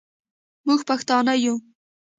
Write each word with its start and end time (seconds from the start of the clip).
موږ 0.65 0.81
پښتانه 0.89 1.33
یو. 1.45 1.55